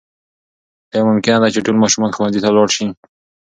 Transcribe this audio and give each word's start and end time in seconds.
آیا 0.93 1.01
دا 1.03 1.07
ممکنه 1.09 1.37
ده 1.41 1.47
چې 1.53 1.65
ټول 1.65 1.77
ماشومان 1.83 2.11
ښوونځي 2.15 2.39
ته 2.41 2.47
ولاړ 2.49 2.69
سي؟ 2.77 2.85